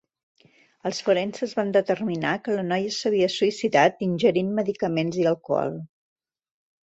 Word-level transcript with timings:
Els 0.89 1.01
forenses 1.07 1.51
van 1.57 1.73
determinar 1.75 2.31
que 2.47 2.55
la 2.55 2.63
noia 2.69 2.95
s'havia 2.95 3.29
suïcidat 3.33 4.01
ingerint 4.07 4.49
medicaments 4.61 5.19
i 5.25 5.27
alcohol. 5.33 5.77